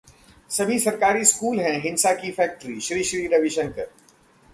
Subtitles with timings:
[0.49, 3.91] सभी सरकारी स्कूल हैं हिंसा की फैक्ट्री: श्रीश्री रविशंकर